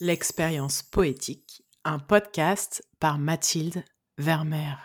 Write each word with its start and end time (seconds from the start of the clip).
L'expérience 0.00 0.82
poétique, 0.82 1.62
un 1.84 2.00
podcast 2.00 2.84
par 2.98 3.16
Mathilde 3.16 3.84
Vermeer. 4.18 4.76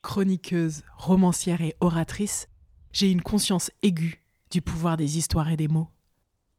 Chroniqueuse, 0.00 0.84
romancière 0.96 1.60
et 1.60 1.74
oratrice, 1.80 2.48
j'ai 2.92 3.10
une 3.10 3.22
conscience 3.22 3.72
aiguë 3.82 4.22
du 4.52 4.62
pouvoir 4.62 4.96
des 4.96 5.18
histoires 5.18 5.50
et 5.50 5.56
des 5.56 5.66
mots. 5.66 5.88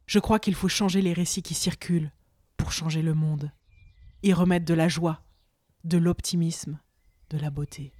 Je 0.07 0.19
crois 0.19 0.39
qu'il 0.39 0.55
faut 0.55 0.67
changer 0.67 1.01
les 1.01 1.13
récits 1.13 1.41
qui 1.41 1.53
circulent 1.53 2.11
pour 2.57 2.73
changer 2.73 3.01
le 3.01 3.13
monde, 3.13 3.49
y 4.21 4.33
remettre 4.33 4.65
de 4.65 4.73
la 4.73 4.89
joie, 4.89 5.23
de 5.85 5.97
l'optimisme, 5.97 6.81
de 7.29 7.37
la 7.37 7.49
beauté. 7.49 7.93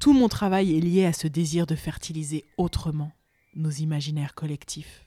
Tout 0.00 0.14
mon 0.14 0.28
travail 0.28 0.74
est 0.74 0.80
lié 0.80 1.04
à 1.04 1.12
ce 1.12 1.28
désir 1.28 1.66
de 1.66 1.74
fertiliser 1.74 2.46
autrement 2.56 3.12
nos 3.54 3.70
imaginaires 3.70 4.34
collectifs. 4.34 5.04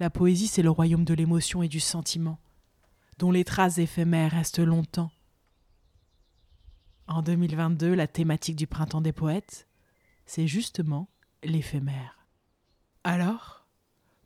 La 0.00 0.08
poésie, 0.08 0.46
c'est 0.46 0.62
le 0.62 0.70
royaume 0.70 1.04
de 1.04 1.12
l'émotion 1.12 1.62
et 1.62 1.68
du 1.68 1.78
sentiment, 1.78 2.40
dont 3.18 3.30
les 3.30 3.44
traces 3.44 3.76
éphémères 3.76 4.32
restent 4.32 4.58
longtemps. 4.58 5.10
En 7.06 7.20
2022, 7.20 7.94
la 7.94 8.06
thématique 8.06 8.56
du 8.56 8.66
printemps 8.66 9.02
des 9.02 9.12
poètes, 9.12 9.68
c'est 10.24 10.46
justement 10.46 11.10
l'éphémère. 11.44 12.26
Alors, 13.04 13.66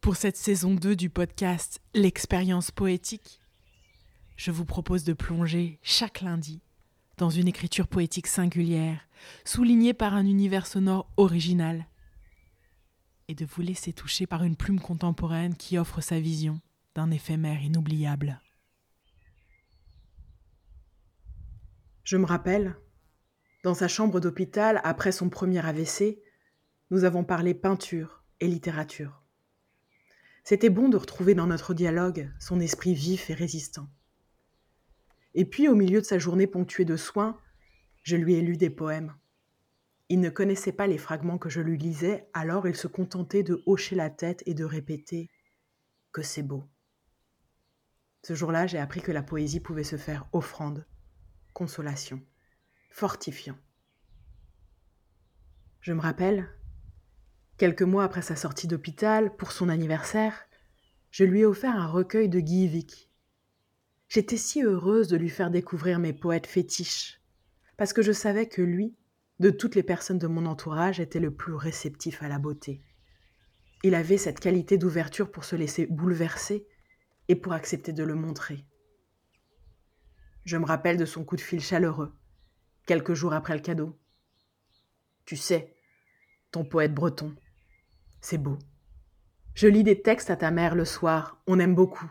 pour 0.00 0.14
cette 0.14 0.36
saison 0.36 0.74
2 0.74 0.94
du 0.94 1.10
podcast 1.10 1.82
L'expérience 1.92 2.70
poétique, 2.70 3.40
je 4.36 4.52
vous 4.52 4.64
propose 4.64 5.02
de 5.02 5.12
plonger 5.12 5.80
chaque 5.82 6.20
lundi 6.20 6.62
dans 7.16 7.30
une 7.30 7.48
écriture 7.48 7.88
poétique 7.88 8.28
singulière, 8.28 9.08
soulignée 9.44 9.94
par 9.94 10.14
un 10.14 10.24
univers 10.24 10.68
sonore 10.68 11.10
original, 11.16 11.86
et 13.28 13.34
de 13.34 13.44
vous 13.44 13.62
laisser 13.62 13.92
toucher 13.92 14.26
par 14.26 14.44
une 14.44 14.56
plume 14.56 14.80
contemporaine 14.80 15.56
qui 15.56 15.78
offre 15.78 16.00
sa 16.00 16.20
vision 16.20 16.60
d'un 16.94 17.10
éphémère 17.10 17.62
inoubliable. 17.62 18.40
Je 22.04 22.16
me 22.16 22.26
rappelle, 22.26 22.76
dans 23.62 23.74
sa 23.74 23.88
chambre 23.88 24.20
d'hôpital, 24.20 24.80
après 24.84 25.10
son 25.10 25.30
premier 25.30 25.64
AVC, 25.64 26.18
nous 26.90 27.04
avons 27.04 27.24
parlé 27.24 27.54
peinture 27.54 28.22
et 28.40 28.46
littérature. 28.46 29.22
C'était 30.44 30.68
bon 30.68 30.90
de 30.90 30.98
retrouver 30.98 31.34
dans 31.34 31.46
notre 31.46 31.72
dialogue 31.72 32.30
son 32.38 32.60
esprit 32.60 32.94
vif 32.94 33.30
et 33.30 33.34
résistant. 33.34 33.88
Et 35.32 35.46
puis, 35.46 35.68
au 35.68 35.74
milieu 35.74 36.00
de 36.02 36.06
sa 36.06 36.18
journée 36.18 36.46
ponctuée 36.46 36.84
de 36.84 36.96
soins, 36.96 37.38
je 38.02 38.16
lui 38.16 38.34
ai 38.34 38.42
lu 38.42 38.58
des 38.58 38.68
poèmes. 38.68 39.14
Il 40.08 40.20
ne 40.20 40.28
connaissait 40.30 40.72
pas 40.72 40.86
les 40.86 40.98
fragments 40.98 41.38
que 41.38 41.48
je 41.48 41.60
lui 41.60 41.78
lisais, 41.78 42.28
alors 42.34 42.68
il 42.68 42.76
se 42.76 42.86
contentait 42.86 43.42
de 43.42 43.62
hocher 43.66 43.96
la 43.96 44.10
tête 44.10 44.42
et 44.46 44.54
de 44.54 44.64
répéter 44.64 45.30
que 46.12 46.22
c'est 46.22 46.42
beau. 46.42 46.64
Ce 48.22 48.34
jour-là, 48.34 48.66
j'ai 48.66 48.78
appris 48.78 49.02
que 49.02 49.12
la 49.12 49.22
poésie 49.22 49.60
pouvait 49.60 49.84
se 49.84 49.96
faire 49.96 50.26
offrande, 50.32 50.86
consolation, 51.52 52.22
fortifiant. 52.90 53.56
Je 55.80 55.92
me 55.92 56.00
rappelle, 56.00 56.48
quelques 57.58 57.82
mois 57.82 58.04
après 58.04 58.22
sa 58.22 58.36
sortie 58.36 58.66
d'hôpital, 58.66 59.36
pour 59.36 59.52
son 59.52 59.68
anniversaire, 59.68 60.46
je 61.10 61.24
lui 61.24 61.40
ai 61.40 61.46
offert 61.46 61.76
un 61.76 61.86
recueil 61.86 62.28
de 62.28 62.40
Guy. 62.40 63.10
J'étais 64.08 64.36
si 64.36 64.62
heureuse 64.62 65.08
de 65.08 65.16
lui 65.16 65.28
faire 65.28 65.50
découvrir 65.50 65.98
mes 65.98 66.12
poètes 66.12 66.46
fétiches, 66.46 67.20
parce 67.76 67.92
que 67.92 68.02
je 68.02 68.12
savais 68.12 68.48
que 68.48 68.62
lui, 68.62 68.96
de 69.40 69.50
toutes 69.50 69.74
les 69.74 69.82
personnes 69.82 70.18
de 70.18 70.26
mon 70.26 70.46
entourage, 70.46 71.00
était 71.00 71.20
le 71.20 71.34
plus 71.34 71.54
réceptif 71.54 72.22
à 72.22 72.28
la 72.28 72.38
beauté. 72.38 72.82
Il 73.82 73.94
avait 73.94 74.16
cette 74.16 74.40
qualité 74.40 74.78
d'ouverture 74.78 75.30
pour 75.30 75.44
se 75.44 75.56
laisser 75.56 75.86
bouleverser 75.86 76.66
et 77.28 77.36
pour 77.36 77.52
accepter 77.52 77.92
de 77.92 78.04
le 78.04 78.14
montrer. 78.14 78.64
Je 80.44 80.56
me 80.56 80.64
rappelle 80.64 80.96
de 80.96 81.04
son 81.04 81.24
coup 81.24 81.36
de 81.36 81.40
fil 81.40 81.60
chaleureux, 81.60 82.14
quelques 82.86 83.14
jours 83.14 83.32
après 83.32 83.54
le 83.54 83.60
cadeau. 83.60 83.98
Tu 85.24 85.36
sais, 85.36 85.74
ton 86.50 86.64
poète 86.64 86.94
breton, 86.94 87.34
c'est 88.20 88.38
beau. 88.38 88.58
Je 89.54 89.68
lis 89.68 89.84
des 89.84 90.00
textes 90.00 90.30
à 90.30 90.36
ta 90.36 90.50
mère 90.50 90.74
le 90.74 90.84
soir, 90.84 91.42
on 91.46 91.58
aime 91.58 91.74
beaucoup. 91.74 92.10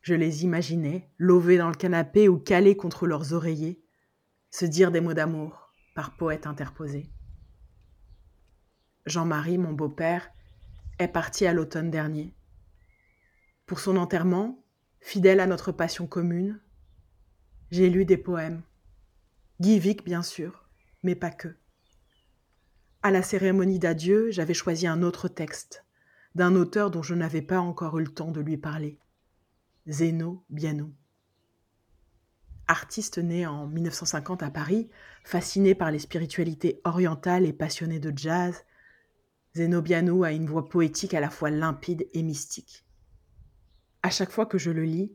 Je 0.00 0.14
les 0.14 0.44
imaginais, 0.44 1.08
lovés 1.18 1.56
dans 1.56 1.68
le 1.68 1.74
canapé 1.74 2.28
ou 2.28 2.38
calés 2.38 2.76
contre 2.76 3.06
leurs 3.06 3.32
oreillers, 3.32 3.82
se 4.50 4.64
dire 4.64 4.90
des 4.90 5.00
mots 5.00 5.14
d'amour 5.14 5.63
par 5.94 6.16
poète 6.16 6.46
interposé. 6.46 7.08
Jean-Marie, 9.06 9.58
mon 9.58 9.72
beau-père, 9.72 10.30
est 10.98 11.08
parti 11.08 11.46
à 11.46 11.52
l'automne 11.52 11.90
dernier. 11.90 12.34
Pour 13.66 13.80
son 13.80 13.96
enterrement, 13.96 14.64
fidèle 15.00 15.40
à 15.40 15.46
notre 15.46 15.72
passion 15.72 16.06
commune, 16.06 16.60
j'ai 17.70 17.90
lu 17.90 18.04
des 18.04 18.16
poèmes. 18.16 18.62
Guy 19.60 19.78
Vic, 19.78 20.04
bien 20.04 20.22
sûr, 20.22 20.68
mais 21.02 21.14
pas 21.14 21.30
que. 21.30 21.56
À 23.02 23.10
la 23.10 23.22
cérémonie 23.22 23.78
d'adieu, 23.78 24.30
j'avais 24.30 24.54
choisi 24.54 24.86
un 24.86 25.02
autre 25.02 25.28
texte, 25.28 25.84
d'un 26.34 26.54
auteur 26.54 26.90
dont 26.90 27.02
je 27.02 27.14
n'avais 27.14 27.42
pas 27.42 27.60
encore 27.60 27.98
eu 27.98 28.04
le 28.04 28.12
temps 28.12 28.30
de 28.30 28.40
lui 28.40 28.56
parler. 28.56 28.98
Zeno 29.86 30.44
Bianou. 30.48 30.94
Artiste 32.66 33.18
né 33.18 33.46
en 33.46 33.66
1950 33.66 34.42
à 34.42 34.50
Paris, 34.50 34.88
fasciné 35.24 35.74
par 35.74 35.90
les 35.90 35.98
spiritualités 35.98 36.80
orientales 36.84 37.44
et 37.44 37.52
passionné 37.52 37.98
de 37.98 38.12
jazz, 38.16 38.64
Zenobiano 39.56 40.24
a 40.24 40.32
une 40.32 40.46
voix 40.46 40.68
poétique 40.68 41.14
à 41.14 41.20
la 41.20 41.30
fois 41.30 41.50
limpide 41.50 42.06
et 42.12 42.22
mystique. 42.22 42.84
À 44.02 44.10
chaque 44.10 44.30
fois 44.30 44.46
que 44.46 44.58
je 44.58 44.70
le 44.70 44.84
lis, 44.84 45.12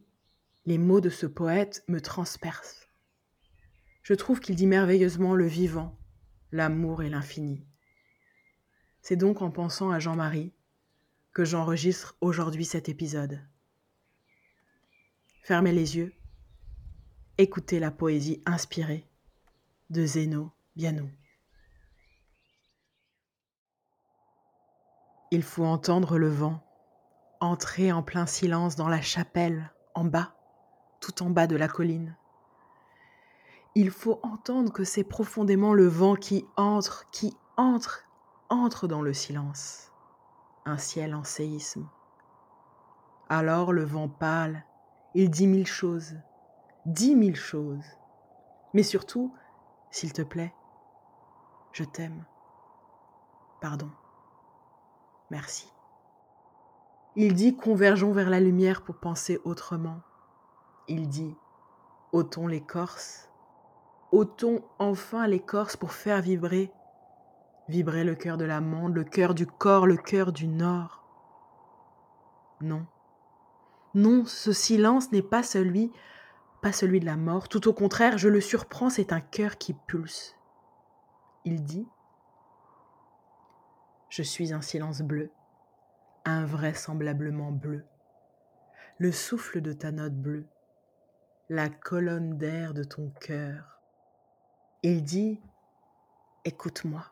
les 0.66 0.78
mots 0.78 1.02
de 1.02 1.10
ce 1.10 1.26
poète 1.26 1.84
me 1.88 2.00
transpercent. 2.00 2.88
Je 4.04 4.14
trouve 4.14 4.40
qu'il 4.40 4.56
dit 4.56 4.68
merveilleusement 4.68 5.36
le 5.36 5.46
vivant, 5.46 6.00
l'amour 6.52 7.04
et 7.04 7.10
l'infini. 7.10 7.66
C'est 9.02 9.16
donc 9.16 9.42
en 9.42 9.52
pensant 9.52 9.92
à 9.92 10.00
Jean-Marie 10.00 10.54
que 11.34 11.46
j'enregistre 11.46 12.16
aujourd'hui 12.22 12.66
cet 12.66 12.90
épisode. 12.90 13.42
Fermez 15.44 15.72
les 15.72 15.98
yeux 15.98 16.14
Écoutez 17.42 17.80
la 17.80 17.90
poésie 17.90 18.44
inspirée 18.46 19.10
de 19.90 20.06
Zeno 20.06 20.52
Bianou. 20.76 21.10
Il 25.32 25.42
faut 25.44 25.64
entendre 25.64 26.18
le 26.18 26.28
vent 26.28 26.62
entrer 27.40 27.94
en 27.94 28.04
plein 28.04 28.26
silence 28.26 28.76
dans 28.76 28.90
la 28.90 29.00
chapelle 29.00 29.72
en 29.96 30.04
bas, 30.04 30.36
tout 31.00 31.24
en 31.24 31.30
bas 31.30 31.48
de 31.48 31.56
la 31.56 31.70
colline. 31.70 32.18
Il 33.74 33.90
faut 33.90 34.20
entendre 34.22 34.74
que 34.74 34.84
c'est 34.84 35.06
profondément 35.06 35.74
le 35.74 35.88
vent 35.88 36.16
qui 36.16 36.46
entre, 36.58 37.10
qui 37.10 37.38
entre, 37.56 38.04
entre 38.50 38.86
dans 38.86 39.02
le 39.02 39.14
silence, 39.14 39.94
un 40.66 40.78
ciel 40.78 41.16
en 41.16 41.24
séisme. 41.24 41.88
Alors 43.30 43.72
le 43.72 43.86
vent 43.86 44.10
pâle, 44.10 44.66
il 45.16 45.30
dit 45.30 45.48
mille 45.48 45.68
choses, 45.68 46.18
dix 46.90 47.16
mille 47.16 47.36
choses. 47.36 47.86
Mais 48.74 48.84
surtout, 48.84 49.34
s'il 49.92 50.12
te 50.12 50.22
plaît, 50.22 50.54
je 51.72 51.84
t'aime. 51.84 52.26
Pardon. 53.62 53.90
Merci. 55.30 55.72
Il 57.16 57.34
dit 57.34 57.56
convergeons 57.56 58.12
vers 58.12 58.30
la 58.30 58.40
lumière 58.40 58.84
pour 58.84 58.98
penser 58.98 59.40
autrement. 59.44 60.02
Il 60.88 61.10
dit 61.10 61.36
ôtons 62.12 62.48
l'écorce, 62.48 63.30
ôtons 64.12 64.64
enfin 64.80 65.28
l'écorce 65.28 65.78
pour 65.78 65.92
faire 65.92 66.22
vibrer, 66.22 66.72
vibrer 67.68 68.04
le 68.04 68.16
cœur 68.16 68.38
de 68.38 68.46
l'amande, 68.46 68.96
le 68.96 69.04
cœur 69.04 69.36
du 69.36 69.46
corps, 69.46 69.86
le 69.86 69.98
cœur 69.98 70.32
du 70.32 70.48
nord. 70.48 71.04
Non, 72.62 72.88
non, 73.94 74.26
ce 74.26 74.52
silence 74.52 75.12
n'est 75.12 75.22
pas 75.24 75.44
celui 75.44 75.92
pas 76.62 76.72
celui 76.72 77.00
de 77.00 77.06
la 77.06 77.16
mort, 77.16 77.48
tout 77.48 77.68
au 77.68 77.74
contraire, 77.74 78.18
je 78.18 78.28
le 78.28 78.42
surprends, 78.42 78.90
c'est 78.90 79.14
un 79.14 79.22
cœur 79.22 79.58
qui 79.58 79.74
pulse. 79.74 80.36
Il 81.46 81.64
dit 81.64 81.88
Je 84.10 84.24
suis 84.24 84.54
un 84.54 84.62
silence 84.62 85.02
bleu, 85.02 85.32
invraisemblablement 86.26 87.52
bleu, 87.52 87.86
le 88.98 89.12
souffle 89.12 89.62
de 89.62 89.72
ta 89.72 89.92
note 89.92 90.16
bleue, 90.16 90.48
la 91.50 91.70
colonne 91.70 92.38
d'air 92.38 92.74
de 92.74 92.84
ton 92.84 93.10
cœur. 93.22 93.80
Il 94.84 95.04
dit 95.04 95.42
Écoute-moi, 96.46 97.06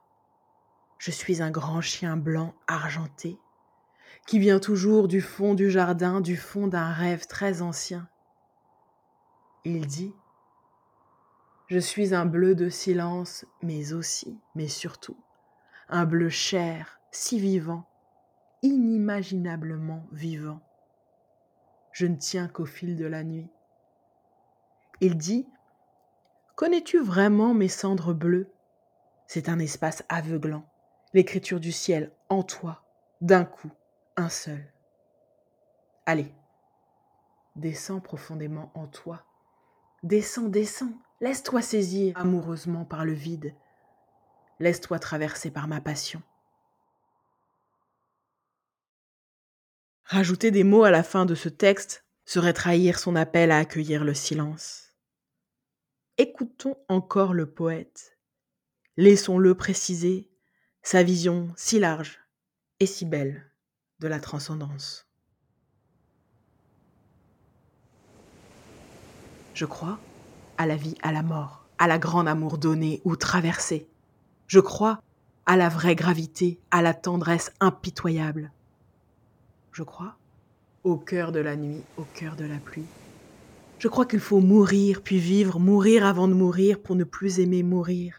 je 0.98 1.12
suis 1.12 1.42
un 1.42 1.52
grand 1.52 1.82
chien 1.82 2.18
blanc 2.18 2.54
argenté 2.68 3.38
qui 4.26 4.40
vient 4.40 4.60
toujours 4.60 5.08
du 5.08 5.22
fond 5.22 5.54
du 5.54 5.70
jardin, 5.70 6.22
du 6.22 6.36
fond 6.36 6.68
d'un 6.68 6.92
rêve 6.92 7.28
très 7.28 7.62
ancien 7.62 8.10
il 9.68 9.86
dit 9.86 10.14
Je 11.68 11.78
suis 11.78 12.16
un 12.16 12.26
bleu 12.26 12.56
de 12.56 12.70
silence, 12.70 13.46
mais 13.62 13.92
aussi, 13.92 14.40
mais 14.56 14.70
surtout, 14.70 15.18
un 15.90 16.06
bleu 16.06 16.30
cher, 16.30 17.02
si 17.12 17.38
vivant, 17.38 17.86
inimaginablement 18.62 20.08
vivant. 20.14 20.62
je 21.92 22.06
ne 22.06 22.16
tiens 22.16 22.48
qu'au 22.48 22.66
fil 22.66 22.96
de 22.96 23.06
la 23.06 23.24
nuit. 23.24 23.50
Il 25.02 25.18
dit 25.18 25.50
Connais-tu 26.56 27.02
vraiment 27.04 27.54
mes 27.54 27.68
cendres 27.68 28.14
bleues? 28.14 28.50
C'est 29.28 29.50
un 29.50 29.60
espace 29.60 30.04
aveuglant, 30.08 30.66
l'écriture 31.14 31.60
du 31.60 31.74
ciel 31.74 32.14
en 32.30 32.42
toi, 32.42 32.84
d'un 33.20 33.44
coup, 33.44 33.72
un 34.16 34.30
seul. 34.30 34.72
Allez, 36.06 36.34
descends 37.58 38.00
profondément 38.00 38.72
en 38.74 38.88
toi. 38.88 39.27
Descends, 40.08 40.48
descends, 40.48 40.94
laisse-toi 41.20 41.62
saisir 41.62 42.18
amoureusement 42.18 42.86
par 42.86 43.04
le 43.04 43.12
vide. 43.12 43.54
Laisse-toi 44.62 45.00
traverser 45.00 45.52
par 45.52 45.68
ma 45.68 45.82
passion. 45.82 46.24
Rajouter 50.06 50.50
des 50.50 50.64
mots 50.64 50.86
à 50.86 50.92
la 50.92 51.04
fin 51.04 51.26
de 51.26 51.36
ce 51.36 51.50
texte 51.50 52.06
serait 52.24 52.54
trahir 52.54 53.00
son 53.00 53.18
appel 53.18 53.52
à 53.52 53.58
accueillir 53.58 54.06
le 54.06 54.14
silence. 54.14 54.94
Écoutons 56.18 56.78
encore 56.88 57.34
le 57.34 57.52
poète. 57.52 58.18
Laissons-le 58.96 59.56
préciser 59.56 60.32
sa 60.84 61.04
vision 61.04 61.52
si 61.58 61.80
large 61.80 62.22
et 62.80 62.86
si 62.86 63.04
belle 63.04 63.52
de 64.00 64.08
la 64.08 64.22
transcendance. 64.22 65.07
Je 69.58 69.66
crois 69.66 69.98
à 70.58 70.66
la 70.66 70.76
vie, 70.76 70.96
à 71.02 71.12
la 71.12 71.24
mort, 71.24 71.66
à 71.80 71.88
la 71.88 71.98
grande 71.98 72.28
amour 72.28 72.58
donnée 72.58 73.02
ou 73.04 73.16
traversée. 73.16 73.88
Je 74.46 74.60
crois 74.60 75.02
à 75.46 75.58
la 75.58 75.68
vraie 75.68 75.96
gravité, 75.96 76.60
à 76.72 76.82
la 76.82 76.94
tendresse 76.94 77.52
impitoyable 77.60 78.52
je 79.78 79.84
crois, 79.84 80.16
au 80.84 80.98
cœur 80.98 81.32
de 81.32 81.40
la 81.40 81.56
nuit, 81.56 81.84
au 81.98 82.04
cœur 82.16 82.36
de 82.36 82.46
la 82.46 82.58
pluie. 82.58 82.88
Je 83.78 83.88
crois 83.88 84.08
qu'il 84.08 84.20
faut 84.20 84.40
mourir, 84.40 85.04
puis 85.04 85.20
vivre, 85.20 85.60
mourir 85.60 86.04
avant 86.04 86.28
de 86.28 86.34
mourir 86.34 86.80
pour 86.80 86.96
ne 86.96 87.04
plus 87.04 87.40
aimer 87.40 87.62
mourir. 87.62 88.16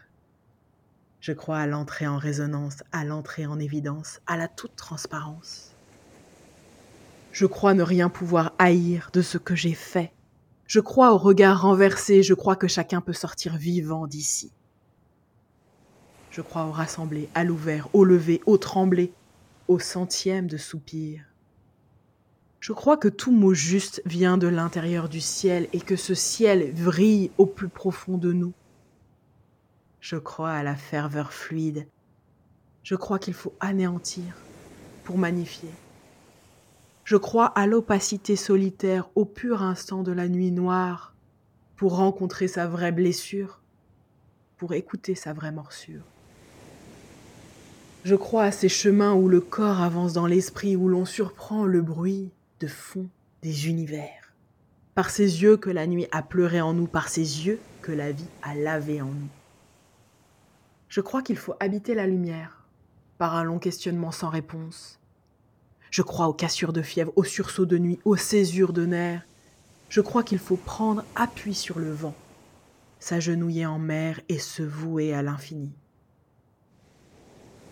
Je 1.19 1.33
crois 1.33 1.57
à 1.57 1.67
l'entrée 1.67 2.07
en 2.07 2.17
résonance, 2.17 2.81
à 2.93 3.03
l'entrée 3.03 3.45
en 3.45 3.59
évidence, 3.59 4.21
à 4.25 4.37
la 4.37 4.47
toute 4.47 4.77
transparence. 4.77 5.75
Je 7.33 7.45
crois 7.45 7.73
ne 7.73 7.83
rien 7.83 8.07
pouvoir 8.07 8.53
haïr 8.57 9.09
de 9.11 9.21
ce 9.21 9.37
que 9.37 9.53
j'ai 9.53 9.73
fait. 9.73 10.13
Je 10.69 10.79
crois 10.79 11.15
au 11.15 11.17
regard 11.17 11.63
renversé, 11.63 12.21
je 12.21 12.35
crois 12.35 12.55
que 12.55 12.67
chacun 12.67 13.01
peut 13.01 13.11
sortir 13.11 13.57
vivant 13.57 14.05
d'ici. 14.05 14.51
Je 16.29 16.41
crois 16.41 16.65
au 16.65 16.71
rassemblé, 16.71 17.27
à 17.33 17.43
l'ouvert, 17.43 17.89
au 17.93 18.03
lever, 18.03 18.39
au 18.45 18.59
tremblé, 18.59 19.11
au 19.67 19.79
centième 19.79 20.45
de 20.45 20.57
soupir. 20.57 21.23
Je 22.59 22.71
crois 22.71 22.97
que 22.97 23.07
tout 23.07 23.31
mot 23.31 23.55
juste 23.55 24.03
vient 24.05 24.37
de 24.37 24.45
l'intérieur 24.45 25.09
du 25.09 25.21
ciel 25.21 25.67
et 25.73 25.81
que 25.81 25.95
ce 25.95 26.13
ciel 26.13 26.71
vrille 26.75 27.31
au 27.39 27.47
plus 27.47 27.69
profond 27.69 28.19
de 28.19 28.31
nous. 28.31 28.53
Je 30.01 30.17
crois 30.17 30.51
à 30.51 30.61
la 30.61 30.75
ferveur 30.75 31.33
fluide. 31.33 31.87
Je 32.83 32.93
crois 32.93 33.17
qu'il 33.17 33.33
faut 33.33 33.55
anéantir 33.59 34.35
pour 35.03 35.17
magnifier. 35.17 35.69
Je 37.09 37.17
crois 37.17 37.47
à 37.47 37.65
l'opacité 37.65 38.35
solitaire, 38.35 39.09
au 39.15 39.25
pur 39.25 39.63
instant 39.63 40.03
de 40.03 40.11
la 40.11 40.27
nuit 40.27 40.51
noire, 40.51 41.15
pour 41.75 41.95
rencontrer 41.95 42.47
sa 42.47 42.67
vraie 42.67 42.91
blessure, 42.91 43.61
pour 44.57 44.73
écouter 44.73 45.15
sa 45.15 45.33
vraie 45.33 45.51
morsure. 45.51 46.03
Je 48.03 48.13
crois 48.13 48.43
à 48.43 48.51
ces 48.51 48.69
chemins 48.69 49.15
où 49.15 49.27
le 49.27 49.41
corps 49.41 49.81
avance 49.81 50.13
dans 50.13 50.27
l'esprit, 50.27 50.75
où 50.75 50.87
l'on 50.87 51.03
surprend 51.03 51.65
le 51.65 51.81
bruit, 51.81 52.29
de 52.59 52.67
fond 52.67 53.09
des 53.41 53.67
univers. 53.69 54.35
Par 54.93 55.09
ces 55.09 55.41
yeux 55.41 55.57
que 55.57 55.71
la 55.71 55.87
nuit 55.87 56.05
a 56.11 56.21
pleuré 56.21 56.61
en 56.61 56.75
nous, 56.75 56.85
par 56.85 57.09
ces 57.09 57.47
yeux 57.47 57.59
que 57.81 57.91
la 57.91 58.11
vie 58.11 58.29
a 58.43 58.53
lavé 58.53 59.01
en 59.01 59.07
nous. 59.07 59.29
Je 60.89 61.01
crois 61.01 61.23
qu'il 61.23 61.37
faut 61.37 61.55
habiter 61.59 61.95
la 61.95 62.05
lumière, 62.05 62.67
par 63.17 63.33
un 63.33 63.45
long 63.45 63.57
questionnement 63.57 64.11
sans 64.11 64.29
réponse. 64.29 64.98
Je 65.91 66.01
crois 66.01 66.27
aux 66.27 66.33
cassures 66.33 66.73
de 66.73 66.81
fièvre, 66.81 67.13
aux 67.15 67.23
sursauts 67.23 67.65
de 67.65 67.77
nuit, 67.77 67.99
aux 68.05 68.15
césures 68.15 68.73
de 68.73 68.85
nerfs. 68.85 69.25
Je 69.89 70.01
crois 70.01 70.23
qu'il 70.23 70.39
faut 70.39 70.55
prendre 70.55 71.03
appui 71.15 71.55
sur 71.55 71.79
le 71.79 71.91
vent, 71.91 72.15
s'agenouiller 72.99 73.65
en 73.65 73.79
mer 73.79 74.21
et 74.29 74.39
se 74.39 74.61
vouer 74.61 75.13
à 75.13 75.21
l'infini. 75.21 75.71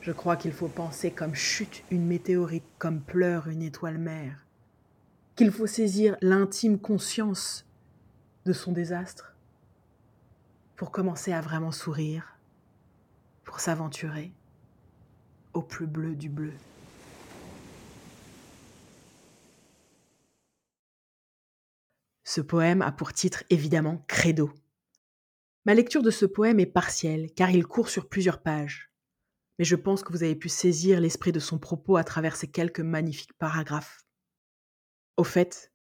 Je 0.02 0.12
crois 0.12 0.36
qu'il 0.36 0.54
faut 0.54 0.70
penser 0.70 1.12
comme 1.12 1.36
chute 1.36 1.84
une 1.92 2.06
météorite, 2.06 2.64
comme 2.80 3.02
pleure 3.02 3.48
une 3.48 3.62
étoile 3.62 3.98
mère 3.98 4.48
qu'il 5.38 5.52
faut 5.52 5.68
saisir 5.68 6.18
l'intime 6.22 6.80
conscience 6.80 7.64
de 8.48 8.54
son 8.54 8.72
désastre 8.72 9.36
pour 10.76 10.90
commencer 10.90 11.32
à 11.32 11.42
vraiment 11.42 11.72
sourire, 11.72 12.40
pour 13.44 13.60
s'aventurer 13.60 14.32
au 15.54 15.62
plus 15.62 15.86
bleu 15.86 16.16
du 16.16 16.28
bleu. 16.28 16.54
Ce 22.38 22.42
poème 22.44 22.84
a 22.84 22.92
pour 22.92 23.14
titre 23.14 23.44
évidemment 23.50 24.06
Credo. 24.08 24.52
Ma 25.66 25.74
lecture 25.74 26.04
de 26.04 26.12
ce 26.12 26.28
poème 26.28 26.60
est 26.60 26.68
partielle 26.68 27.32
car 27.34 27.50
il 27.50 27.66
court 27.66 27.90
sur 27.90 28.08
plusieurs 28.08 28.44
pages, 28.44 28.92
mais 29.58 29.66
je 29.66 29.76
pense 29.76 30.04
que 30.04 30.12
vous 30.12 30.22
avez 30.22 30.36
pu 30.36 30.48
saisir 30.48 31.02
l'esprit 31.02 31.32
de 31.32 31.40
son 31.40 31.58
propos 31.58 31.98
à 31.98 32.04
travers 32.04 32.36
ces 32.36 32.48
quelques 32.48 32.80
magnifiques 32.80 33.36
paragraphes. 33.40 34.06
Au 35.18 35.24
fait, 35.24 35.74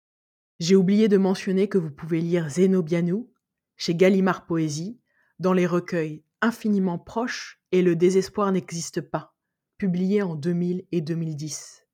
j'ai 0.61 0.77
oublié 0.77 1.09
de 1.09 1.17
mentionner 1.17 1.69
que 1.69 1.77
vous 1.77 1.91
pouvez 1.91 2.21
lire 2.21 2.49
Zénobianou 2.49 3.33
chez 3.77 3.97
Gallimard 3.97 4.47
Poésie 4.47 5.01
dans 5.41 5.55
les 5.55 5.67
recueils 5.67 6.23
Infiniment 6.41 7.01
proches 7.01 7.61
et 7.73 7.83
Le 7.83 7.97
désespoir 7.97 8.53
n'existe 8.53 9.01
pas, 9.01 9.35
publiés 9.77 10.23
en 10.23 10.37
2000 10.37 10.87
et 10.93 11.01
2010. 11.01 11.89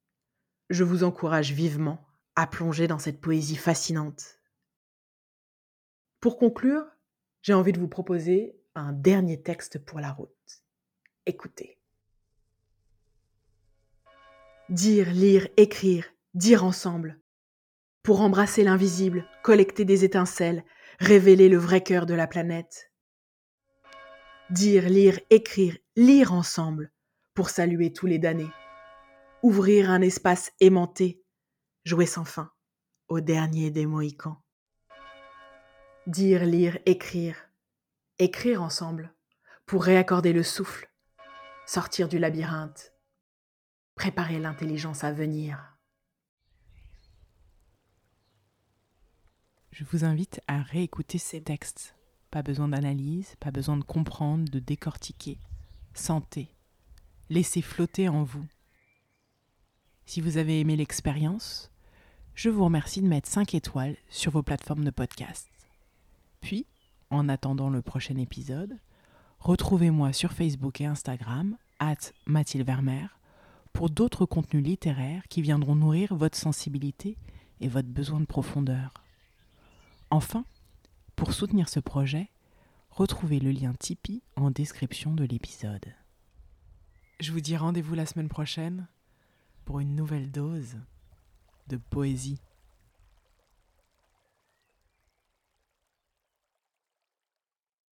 Je 0.69 0.85
vous 0.85 1.03
encourage 1.03 1.53
vivement 1.53 2.07
à 2.37 2.47
plonger 2.47 2.89
dans 2.89 2.99
cette 2.99 3.23
poésie 3.23 3.57
fascinante. 3.57 4.40
Pour 6.21 6.37
conclure, 6.37 6.85
j'ai 7.41 7.55
envie 7.55 7.73
de 7.73 7.81
vous 7.81 7.89
proposer 7.89 8.55
un 8.75 8.93
dernier 8.93 9.41
texte 9.41 9.79
pour 9.79 10.01
la 10.01 10.13
route. 10.13 10.63
Écoutez. 11.25 11.79
Dire, 14.69 15.11
lire, 15.11 15.49
écrire, 15.57 16.07
dire 16.35 16.63
ensemble, 16.63 17.19
pour 18.03 18.21
embrasser 18.21 18.65
l'invisible, 18.65 19.27
collecter 19.43 19.87
des 19.87 20.05
étincelles, 20.05 20.65
révéler 20.99 21.49
le 21.49 21.57
vrai 21.57 21.83
cœur 21.83 22.05
de 22.05 22.15
la 22.15 22.27
planète. 22.27 22.93
Dire, 24.51 24.89
lire, 24.89 25.19
écrire, 25.31 25.79
lire 25.97 26.35
ensemble, 26.35 26.93
pour 27.33 27.49
saluer 27.49 27.93
tous 27.93 28.07
les 28.07 28.19
damnés. 28.19 28.51
Ouvrir 29.43 29.91
un 29.91 30.03
espace 30.03 30.53
aimanté, 30.61 31.25
jouer 31.85 32.07
sans 32.07 32.27
fin, 32.27 32.53
au 33.09 33.21
dernier 33.21 33.71
des 33.71 33.87
Mohicans. 33.87 34.43
Dire, 36.11 36.45
lire, 36.45 36.79
écrire, 36.87 37.37
écrire 38.19 38.63
ensemble, 38.63 39.15
pour 39.65 39.85
réaccorder 39.85 40.33
le 40.33 40.43
souffle, 40.43 40.91
sortir 41.67 42.09
du 42.09 42.19
labyrinthe, 42.19 42.93
préparer 43.95 44.41
l'intelligence 44.41 45.05
à 45.05 45.13
venir. 45.13 45.71
je 49.81 49.87
vous 49.87 50.05
invite 50.05 50.43
à 50.47 50.61
réécouter 50.61 51.17
ces 51.17 51.41
textes. 51.41 51.95
Pas 52.31 52.43
besoin 52.43 52.69
d'analyse, 52.69 53.35
pas 53.41 53.51
besoin 53.51 53.79
de 53.79 53.83
comprendre, 53.83 54.51
de 54.51 54.59
décortiquer. 54.59 55.39
Sentez. 55.95 56.55
Laissez 57.31 57.63
flotter 57.63 58.11
en 58.11 58.23
vous. 58.23 58.45
Si 60.05 60.21
vous 60.21 60.37
avez 60.37 60.61
aimé 60.61 60.77
l'expérience, 60.77 61.71
je 62.35 62.51
vous 62.51 62.65
remercie 62.65 63.01
de 63.01 63.07
mettre 63.07 63.31
5 63.31 63.55
étoiles 63.55 63.97
sur 64.11 64.33
vos 64.33 64.43
plateformes 64.43 64.85
de 64.85 64.91
podcast. 64.91 65.49
Puis, 66.41 66.67
en 67.11 67.29
attendant 67.29 67.71
le 67.71 67.83
prochain 67.83 68.17
épisode, 68.17 68.79
retrouvez-moi 69.39 70.13
sur 70.13 70.33
Facebook 70.33 70.81
et 70.81 70.87
Instagram, 70.87 71.57
at 71.79 72.13
Mathilde 72.27 72.67
Vermeer, 72.67 73.19
pour 73.73 73.91
d'autres 73.91 74.27
contenus 74.27 74.65
littéraires 74.65 75.27
qui 75.29 75.43
viendront 75.43 75.75
nourrir 75.75 76.15
votre 76.15 76.37
sensibilité 76.37 77.17
et 77.61 77.69
votre 77.69 77.89
besoin 77.89 78.21
de 78.21 78.27
profondeur. 78.27 78.93
Enfin, 80.11 80.45
pour 81.17 81.33
soutenir 81.33 81.69
ce 81.69 81.81
projet, 81.81 82.31
retrouvez 82.91 83.39
le 83.39 83.51
lien 83.51 83.75
Tipeee 83.75 84.23
en 84.37 84.51
description 84.51 85.15
de 85.15 85.25
l'épisode. 85.25 85.95
Je 87.21 87.33
vous 87.33 87.41
dis 87.41 87.57
rendez-vous 87.57 87.95
la 87.95 88.07
semaine 88.07 88.29
prochaine 88.29 88.89
pour 89.65 89.81
une 89.81 89.95
nouvelle 89.95 90.31
dose 90.31 90.79
de 91.69 91.77
poésie. 91.77 92.41